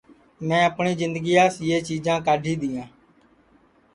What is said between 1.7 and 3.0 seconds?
چیجاں کاڈھی دؔیں